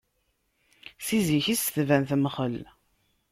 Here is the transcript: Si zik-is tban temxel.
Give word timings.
Si 1.05 1.19
zik-is 1.27 1.63
tban 1.75 2.03
temxel. 2.09 2.57